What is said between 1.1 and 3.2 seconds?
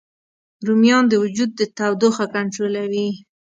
وجود تودوخه کنټرولوي